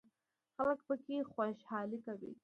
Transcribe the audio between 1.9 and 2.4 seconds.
کوي.